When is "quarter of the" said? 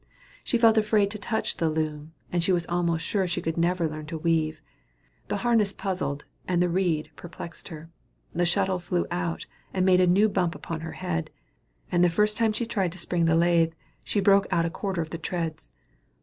14.71-15.19